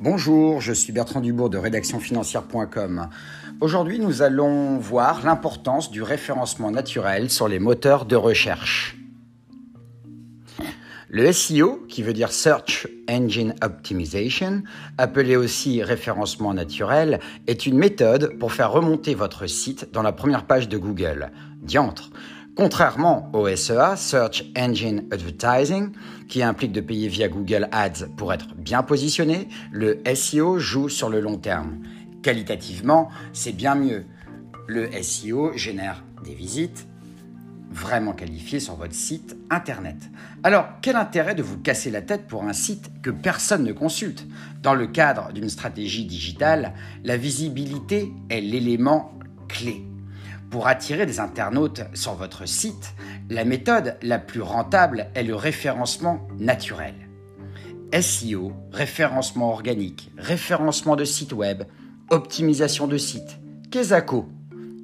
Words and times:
Bonjour, 0.00 0.60
je 0.60 0.72
suis 0.72 0.92
Bertrand 0.92 1.20
Dubourg 1.20 1.50
de 1.50 1.56
rédactionfinancière.com. 1.56 3.08
Aujourd'hui, 3.60 4.00
nous 4.00 4.22
allons 4.22 4.76
voir 4.78 5.24
l'importance 5.24 5.92
du 5.92 6.02
référencement 6.02 6.72
naturel 6.72 7.30
sur 7.30 7.46
les 7.46 7.60
moteurs 7.60 8.04
de 8.04 8.16
recherche. 8.16 8.96
Le 11.08 11.30
SEO, 11.30 11.86
qui 11.88 12.02
veut 12.02 12.12
dire 12.12 12.32
Search 12.32 12.88
Engine 13.08 13.54
Optimization, 13.62 14.64
appelé 14.98 15.36
aussi 15.36 15.80
référencement 15.80 16.52
naturel, 16.54 17.20
est 17.46 17.64
une 17.64 17.78
méthode 17.78 18.36
pour 18.40 18.52
faire 18.52 18.72
remonter 18.72 19.14
votre 19.14 19.46
site 19.46 19.92
dans 19.92 20.02
la 20.02 20.10
première 20.12 20.44
page 20.44 20.68
de 20.68 20.76
Google. 20.76 21.30
Diantre 21.62 22.10
Contrairement 22.56 23.30
au 23.32 23.48
SEA, 23.48 23.96
Search 23.96 24.44
Engine 24.56 25.08
Advertising, 25.10 25.90
qui 26.28 26.40
implique 26.40 26.70
de 26.70 26.80
payer 26.80 27.08
via 27.08 27.26
Google 27.26 27.68
Ads 27.72 28.06
pour 28.16 28.32
être 28.32 28.54
bien 28.54 28.84
positionné, 28.84 29.48
le 29.72 30.00
SEO 30.14 30.60
joue 30.60 30.88
sur 30.88 31.08
le 31.08 31.20
long 31.20 31.36
terme. 31.36 31.80
Qualitativement, 32.22 33.08
c'est 33.32 33.52
bien 33.52 33.74
mieux. 33.74 34.04
Le 34.68 34.88
SEO 35.02 35.52
génère 35.56 36.04
des 36.24 36.34
visites 36.34 36.86
vraiment 37.72 38.12
qualifiées 38.12 38.60
sur 38.60 38.76
votre 38.76 38.94
site 38.94 39.36
internet. 39.50 39.96
Alors, 40.44 40.68
quel 40.80 40.94
intérêt 40.94 41.34
de 41.34 41.42
vous 41.42 41.58
casser 41.58 41.90
la 41.90 42.02
tête 42.02 42.28
pour 42.28 42.44
un 42.44 42.52
site 42.52 42.88
que 43.02 43.10
personne 43.10 43.64
ne 43.64 43.72
consulte? 43.72 44.28
Dans 44.62 44.74
le 44.74 44.86
cadre 44.86 45.32
d'une 45.32 45.48
stratégie 45.48 46.06
digitale, 46.06 46.74
la 47.02 47.16
visibilité 47.16 48.12
est 48.30 48.40
l'élément 48.40 49.12
clé. 49.48 49.84
Pour 50.54 50.68
attirer 50.68 51.04
des 51.04 51.18
internautes 51.18 51.82
sur 51.94 52.14
votre 52.14 52.46
site, 52.46 52.94
la 53.28 53.44
méthode 53.44 53.96
la 54.02 54.20
plus 54.20 54.40
rentable 54.40 55.08
est 55.16 55.24
le 55.24 55.34
référencement 55.34 56.28
naturel. 56.38 56.94
SEO, 57.92 58.52
référencement 58.70 59.50
organique, 59.50 60.12
référencement 60.16 60.94
de 60.94 61.04
site 61.04 61.32
web, 61.32 61.64
optimisation 62.08 62.86
de 62.86 62.96
site, 62.98 63.40
Kesako. 63.72 64.28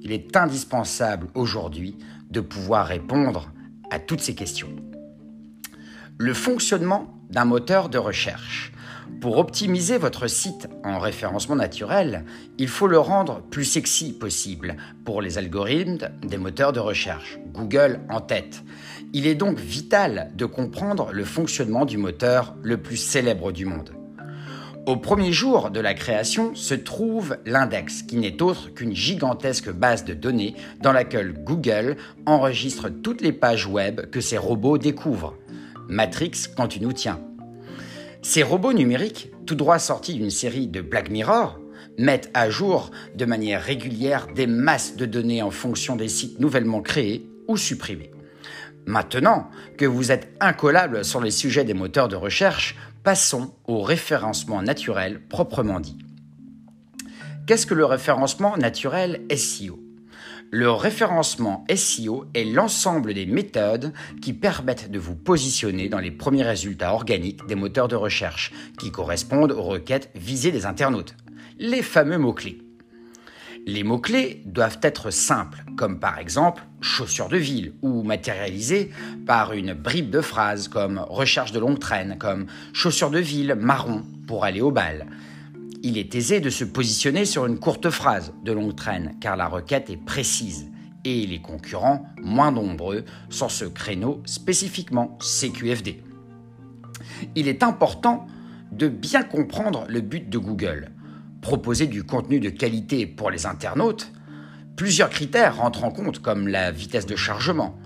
Il 0.03 0.11
est 0.11 0.37
indispensable 0.37 1.29
aujourd'hui 1.35 1.97
de 2.33 2.41
pouvoir 2.41 2.89
répondre 2.89 3.53
à 3.93 4.01
toutes 4.01 4.23
ces 4.23 4.35
questions. 4.35 4.75
Le 6.19 6.35
fonctionnement 6.35 7.15
d'un 7.31 7.45
moteur 7.45 7.91
de 7.91 7.99
recherche. 7.99 8.73
Pour 9.21 9.37
optimiser 9.37 9.99
votre 9.99 10.29
site 10.29 10.69
en 10.83 10.99
référencement 10.99 11.57
naturel, 11.57 12.25
il 12.57 12.69
faut 12.69 12.87
le 12.87 12.99
rendre 12.99 13.43
plus 13.51 13.67
sexy 13.67 14.15
possible 14.15 14.77
pour 15.05 15.21
les 15.21 15.37
algorithmes 15.37 16.09
des 16.23 16.39
moteurs 16.39 16.73
de 16.73 16.81
recherche, 16.81 17.39
Google 17.53 18.01
en 18.09 18.21
tête. 18.21 18.63
Il 19.13 19.27
est 19.27 19.35
donc 19.35 19.59
vital 19.59 20.31
de 20.37 20.47
comprendre 20.47 21.11
le 21.13 21.25
fonctionnement 21.25 21.85
du 21.85 21.99
moteur 21.99 22.55
le 22.63 22.79
plus 22.79 22.97
célèbre 22.97 23.53
du 23.53 23.67
monde. 23.67 23.91
Au 24.87 24.97
premier 24.97 25.33
jour 25.33 25.71
de 25.71 25.81
la 25.81 25.93
création 25.93 26.55
se 26.55 26.73
trouve 26.73 27.37
l'index, 27.45 28.03
qui 28.03 28.17
n'est 28.17 28.41
autre 28.41 28.73
qu'une 28.73 28.97
gigantesque 28.97 29.71
base 29.71 30.07
de 30.07 30.15
données 30.15 30.55
dans 30.81 30.93
laquelle 30.93 31.35
Google 31.45 31.97
enregistre 32.25 32.89
toutes 32.89 33.21
les 33.21 33.33
pages 33.33 33.67
web 33.67 34.01
que 34.11 34.23
ses 34.23 34.39
robots 34.39 34.79
découvrent. 34.79 35.37
Matrix 35.89 36.47
quand 36.57 36.69
tu 36.69 36.81
nous 36.81 36.95
tiens. 36.95 37.21
Ces 38.23 38.43
robots 38.43 38.75
numériques, 38.75 39.31
tout 39.47 39.55
droit 39.55 39.79
sortis 39.79 40.15
d'une 40.15 40.31
série 40.31 40.67
de 40.67 40.83
Black 40.83 41.11
Mirror, 41.11 41.59
mettent 41.99 42.31
à 42.35 42.51
jour 42.51 42.91
de 43.15 43.25
manière 43.25 43.63
régulière 43.63 44.27
des 44.35 44.47
masses 44.47 44.97
de 44.97 45.07
données 45.07 45.43
en 45.43 45.51
fonction 45.51 45.97
des 45.97 46.09
sites 46.09 46.39
nouvellement 46.39 46.83
créés 46.83 47.27
ou 47.49 47.57
supprimés. 47.57 48.11
Maintenant 48.87 49.51
que 49.79 49.87
vous 49.87 50.13
êtes 50.13 50.33
incollable 50.41 51.05
sur 51.05 51.21
les 51.21 51.31
sujets 51.31 51.65
des 51.65 51.75
moteurs 51.75 52.09
de 52.09 52.17
recherche, 52.17 52.77
passons 53.05 53.55
au 53.67 53.81
référencement 53.81 54.63
naturel 54.63 55.23
proprement 55.27 55.81
dit. 55.81 55.99
Qu'est-ce 57.47 57.67
que 57.67 57.75
le 57.75 57.87
référencement 57.87 58.57
naturel 58.59 59.23
SEO 59.35 59.81
le 60.53 60.71
référencement 60.71 61.65
SEO 61.75 62.27
est 62.35 62.45
l'ensemble 62.45 63.15
des 63.15 63.25
méthodes 63.25 63.93
qui 64.21 64.33
permettent 64.33 64.91
de 64.91 64.99
vous 64.99 65.15
positionner 65.15 65.89
dans 65.89 66.01
les 66.01 66.11
premiers 66.11 66.43
résultats 66.43 66.93
organiques 66.93 67.47
des 67.47 67.55
moteurs 67.55 67.87
de 67.87 67.95
recherche 67.95 68.53
qui 68.79 68.91
correspondent 68.91 69.53
aux 69.53 69.63
requêtes 69.63 70.11
visées 70.17 70.51
des 70.51 70.67
internautes, 70.67 71.15
les 71.59 71.83
fameux 71.83 72.19
mots-clés. 72.19 72.59
Les 73.67 73.85
mots-clés 73.85 74.43
doivent 74.47 74.81
être 74.83 75.11
simples, 75.11 75.65
comme 75.77 76.01
par 76.01 76.19
exemple 76.19 76.63
chaussures 76.81 77.29
de 77.29 77.37
ville, 77.37 77.75
ou 77.83 78.03
matérialisés 78.03 78.91
par 79.27 79.53
une 79.53 79.75
bribe 79.75 80.11
de 80.11 80.21
phrase 80.21 80.67
comme 80.67 80.99
recherche 80.99 81.53
de 81.53 81.61
longue 81.61 81.79
traîne, 81.79 82.17
comme 82.19 82.47
chaussures 82.73 83.11
de 83.11 83.21
ville 83.21 83.55
marron 83.55 84.03
pour 84.27 84.45
aller 84.45 84.63
au 84.63 84.73
bal, 84.73 85.07
il 85.83 85.97
est 85.97 86.15
aisé 86.15 86.41
de 86.41 86.51
se 86.51 86.65
positionner 86.65 87.25
sur 87.25 87.47
une 87.47 87.59
courte 87.59 87.91
phrase 87.91 88.33
de 88.45 88.53
longue 88.53 88.77
traîne, 88.77 89.15
car 89.21 89.37
la 89.37 89.49
requête 89.49 89.91
est 89.91 89.97
précise 89.97 90.71
et 91.05 91.27
les 91.27 91.41
concurrents 91.41 92.05
moins 92.23 92.51
nombreux 92.51 93.05
sur 93.31 93.51
ce 93.51 93.65
créneau 93.65 94.21
spécifiquement 94.27 95.17
CQFD. 95.21 96.03
Il 97.35 97.49
est 97.49 97.63
important 97.63 98.27
de 98.73 98.89
bien 98.89 99.23
comprendre 99.23 99.87
le 99.89 100.01
but 100.01 100.29
de 100.29 100.39
Google. 100.39 100.91
Proposer 101.41 101.87
du 101.87 102.05
contenu 102.05 102.41
de 102.41 102.51
qualité 102.51 103.07
pour 103.07 103.31
les 103.31 103.47
internautes, 103.47 104.13
plusieurs 104.77 105.09
critères 105.09 105.57
rentrent 105.57 105.85
en 105.85 105.91
compte 105.91 106.21
comme 106.21 106.47
la 106.47 106.71
vitesse 106.71 107.07
de 107.07 107.17
chargement 107.17 107.79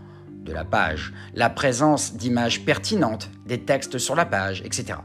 de 0.44 0.52
la 0.52 0.64
page, 0.64 1.12
la 1.34 1.48
présence 1.48 2.16
d'images 2.16 2.64
pertinentes, 2.64 3.30
des 3.46 3.60
textes 3.60 3.98
sur 3.98 4.14
la 4.14 4.26
page, 4.26 4.62
etc. 4.62 4.98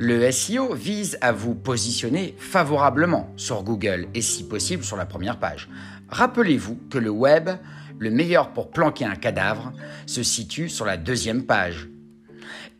Le 0.00 0.30
SEO 0.30 0.74
vise 0.74 1.18
à 1.22 1.32
vous 1.32 1.56
positionner 1.56 2.36
favorablement 2.38 3.32
sur 3.36 3.64
Google 3.64 4.06
et 4.14 4.22
si 4.22 4.44
possible 4.44 4.84
sur 4.84 4.96
la 4.96 5.06
première 5.06 5.40
page. 5.40 5.68
Rappelez-vous 6.08 6.78
que 6.88 6.98
le 6.98 7.10
web, 7.10 7.50
le 7.98 8.12
meilleur 8.12 8.52
pour 8.52 8.70
planquer 8.70 9.06
un 9.06 9.16
cadavre, 9.16 9.72
se 10.06 10.22
situe 10.22 10.68
sur 10.68 10.84
la 10.84 10.96
deuxième 10.96 11.46
page. 11.46 11.88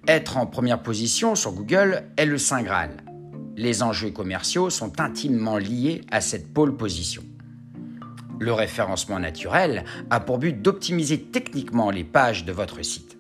Être 0.07 0.37
en 0.37 0.47
première 0.47 0.81
position 0.81 1.35
sur 1.35 1.55
Google 1.55 2.05
est 2.17 2.25
le 2.25 2.39
Saint 2.39 2.63
Graal. 2.63 3.03
Les 3.57 3.83
enjeux 3.83 4.11
commerciaux 4.11 4.71
sont 4.71 5.01
intimement 5.01 5.59
liés 5.59 6.03
à 6.13 6.21
cette 6.21 6.55
pole 6.55 6.77
position. 6.77 7.25
Le 8.39 8.53
référencement 8.53 9.19
naturel 9.19 9.85
a 10.11 10.21
pour 10.21 10.39
but 10.39 10.63
d'optimiser 10.63 11.21
techniquement 11.21 11.91
les 11.91 12.05
pages 12.05 12.45
de 12.45 12.53
votre 12.53 12.81
site. 12.83 13.18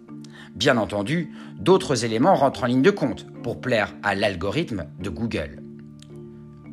Bien 0.55 0.77
entendu, 0.77 1.31
d'autres 1.59 2.05
éléments 2.05 2.35
rentrent 2.35 2.65
en 2.65 2.67
ligne 2.67 2.83
de 2.83 2.91
compte 2.91 3.27
pour 3.43 3.61
plaire 3.61 3.95
à 4.03 4.15
l'algorithme 4.15 4.87
de 5.01 5.11
Google. 5.11 5.63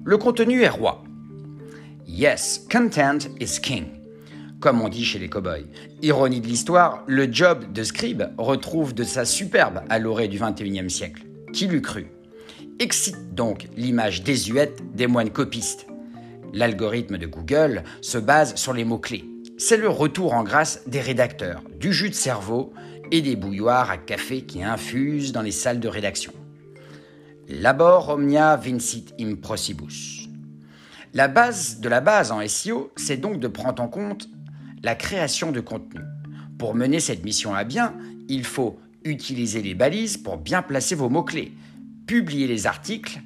Le 0.03 0.17
contenu 0.17 0.61
est 0.61 0.69
roi. 0.69 1.03
Yes, 2.07 2.65
content 2.71 3.29
is 3.39 3.59
king. 3.61 3.85
Comme 4.59 4.81
on 4.81 4.89
dit 4.89 5.03
chez 5.03 5.19
les 5.19 5.29
cowboys. 5.29 5.65
Ironie 6.01 6.41
de 6.41 6.47
l'histoire, 6.47 7.03
le 7.07 7.31
job 7.31 7.71
de 7.73 7.83
scribe 7.83 8.23
retrouve 8.37 8.93
de 8.93 9.03
sa 9.03 9.25
superbe 9.25 9.81
à 9.89 9.99
l'orée 9.99 10.27
du 10.27 10.39
XXIe 10.39 10.89
siècle. 10.89 11.23
Qui 11.53 11.67
l'eût 11.67 11.81
cru? 11.81 12.07
Excite 12.79 13.33
donc 13.33 13.67
l'image 13.77 14.23
désuète 14.23 14.81
des 14.93 15.07
moines 15.07 15.29
copistes. 15.29 15.87
L'algorithme 16.53 17.17
de 17.17 17.25
Google 17.25 17.83
se 18.01 18.17
base 18.17 18.55
sur 18.55 18.73
les 18.73 18.85
mots-clés. 18.85 19.25
C'est 19.57 19.77
le 19.77 19.89
retour 19.89 20.33
en 20.33 20.43
grâce 20.43 20.81
des 20.85 20.99
rédacteurs, 20.99 21.61
du 21.79 21.93
jus 21.93 22.09
de 22.09 22.15
cerveau 22.15 22.73
et 23.11 23.21
des 23.21 23.35
bouilloires 23.35 23.89
à 23.89 23.97
café 23.97 24.41
qui 24.41 24.63
infusent 24.63 25.31
dans 25.31 25.41
les 25.41 25.51
salles 25.51 25.79
de 25.79 25.87
rédaction. 25.87 26.33
Labor 27.47 28.09
omnia 28.09 28.55
vincit 28.55 29.13
improsibus. 29.19 30.27
La 31.13 31.27
base 31.27 31.79
de 31.79 31.87
la 31.87 32.01
base 32.01 32.31
en 32.31 32.45
SEO, 32.47 32.91
c'est 32.95 33.17
donc 33.17 33.39
de 33.39 33.47
prendre 33.47 33.81
en 33.81 33.87
compte 33.87 34.27
la 34.83 34.95
création 34.95 35.51
de 35.51 35.59
contenu. 35.59 36.01
Pour 36.57 36.75
mener 36.75 36.99
cette 36.99 37.23
mission 37.23 37.53
à 37.53 37.63
bien, 37.63 37.93
il 38.27 38.43
faut 38.43 38.79
utiliser 39.03 39.61
les 39.61 39.75
balises 39.75 40.17
pour 40.17 40.37
bien 40.37 40.61
placer 40.61 40.95
vos 40.95 41.09
mots-clés, 41.09 41.53
publier 42.07 42.47
les 42.47 42.65
articles 42.67 43.21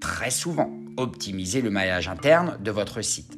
très 0.00 0.30
souvent, 0.30 0.70
optimiser 0.96 1.60
le 1.60 1.70
maillage 1.70 2.08
interne 2.08 2.58
de 2.62 2.70
votre 2.70 3.02
site. 3.02 3.37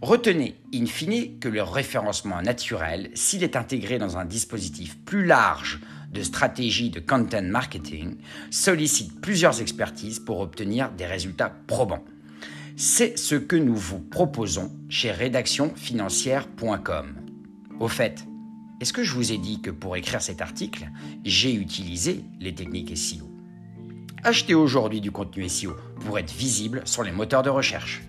Retenez, 0.00 0.54
in 0.74 0.86
fine, 0.86 1.38
que 1.38 1.48
le 1.48 1.62
référencement 1.62 2.40
naturel, 2.42 3.10
s'il 3.14 3.42
est 3.42 3.56
intégré 3.56 3.98
dans 3.98 4.16
un 4.16 4.24
dispositif 4.24 4.96
plus 5.04 5.24
large 5.24 5.80
de 6.12 6.22
stratégie 6.22 6.90
de 6.90 7.00
content 7.00 7.42
marketing, 7.42 8.18
sollicite 8.50 9.20
plusieurs 9.20 9.60
expertises 9.60 10.20
pour 10.20 10.38
obtenir 10.40 10.92
des 10.92 11.06
résultats 11.06 11.52
probants. 11.66 12.04
C'est 12.76 13.18
ce 13.18 13.34
que 13.34 13.56
nous 13.56 13.74
vous 13.74 13.98
proposons 13.98 14.70
chez 14.88 15.10
rédactionfinancière.com. 15.10 17.16
Au 17.80 17.88
fait, 17.88 18.24
est-ce 18.80 18.92
que 18.92 19.02
je 19.02 19.14
vous 19.14 19.32
ai 19.32 19.38
dit 19.38 19.60
que 19.60 19.70
pour 19.70 19.96
écrire 19.96 20.22
cet 20.22 20.40
article, 20.40 20.88
j'ai 21.24 21.52
utilisé 21.52 22.24
les 22.38 22.54
techniques 22.54 22.96
SEO 22.96 23.28
Achetez 24.24 24.54
aujourd'hui 24.54 25.00
du 25.00 25.10
contenu 25.10 25.48
SEO 25.48 25.74
pour 26.04 26.18
être 26.18 26.32
visible 26.32 26.82
sur 26.84 27.02
les 27.02 27.12
moteurs 27.12 27.42
de 27.42 27.50
recherche. 27.50 28.02